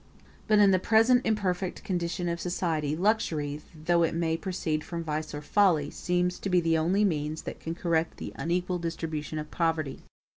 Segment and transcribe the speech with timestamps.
[0.47, 5.31] But in the present imperfect condition of society, luxury, though it may proceed from vice
[5.31, 9.51] or folly, seems to be the only means that can correct the unequal distribution of
[9.51, 9.99] property.